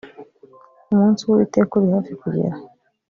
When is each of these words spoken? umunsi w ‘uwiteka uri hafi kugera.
umunsi 0.91 1.21
w 1.25 1.29
‘uwiteka 1.33 1.71
uri 1.75 1.87
hafi 1.95 2.13
kugera. 2.21 2.55